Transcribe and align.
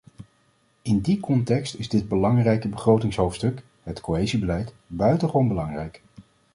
In 0.81 0.99
die 1.01 1.19
context 1.19 1.75
is 1.75 1.89
dit 1.89 2.07
belangrijke 2.07 2.67
begrotingshoofdstuk, 2.67 3.63
het 3.83 4.01
cohesiebeleid, 4.01 4.73
buitengewoon 4.87 5.47
belangrijk. 5.47 6.01